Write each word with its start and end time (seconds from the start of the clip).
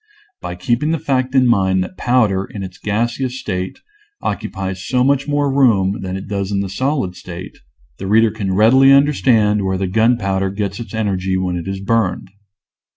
By 0.41 0.55
keeping 0.55 0.89
the 0.89 0.97
fact 0.97 1.35
in 1.35 1.45
mind 1.45 1.83
that 1.83 1.95
powder, 1.95 2.43
in 2.45 2.63
its 2.63 2.79
gaseous 2.79 3.39
state, 3.39 3.81
occupies 4.19 4.83
so 4.83 5.03
much 5.03 5.27
more 5.27 5.53
room 5.55 6.01
than 6.01 6.17
it 6.17 6.27
does 6.27 6.51
in 6.51 6.61
the 6.61 6.69
solid 6.69 7.15
state, 7.15 7.59
the 7.99 8.07
reader 8.07 8.31
can 8.31 8.55
readily 8.55 8.91
under 8.91 9.13
stand 9.13 9.63
where 9.63 9.77
the 9.77 9.85
gunpowder 9.85 10.49
gets 10.49 10.79
its 10.79 10.95
energy 10.95 11.37
when 11.37 11.55
it 11.55 11.67
is 11.67 11.79
burned. 11.79 12.29